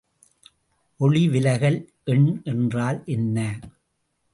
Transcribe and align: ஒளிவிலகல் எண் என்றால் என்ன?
ஒளிவிலகல் 0.99 1.79
எண் 2.03 2.41
என்றால் 2.43 3.01
என்ன? 3.05 3.37